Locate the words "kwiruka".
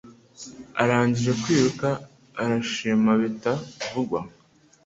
1.41-1.87